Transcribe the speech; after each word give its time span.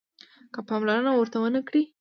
که 0.53 0.59
پاملرنه 0.69 1.11
ورته 1.15 1.37
ونه 1.39 1.61
کړئ 1.67 1.83